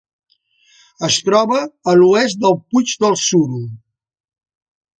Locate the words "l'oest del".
1.99-2.59